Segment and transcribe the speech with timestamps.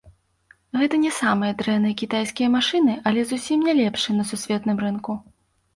[0.79, 5.11] Гэта не самыя дрэнныя кітайскія машыны, але зусім не лепшыя на сусветным рынку.